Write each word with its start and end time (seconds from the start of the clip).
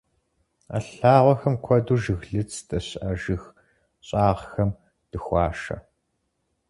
А 0.75 0.77
лъагъуэхэм 0.87 1.55
куэду 1.63 1.95
жыглыц 2.01 2.51
здэщыӏэ 2.59 3.11
жыг 3.21 3.43
щӀагъхэм 4.07 4.69
дыхуашэ. 5.09 5.77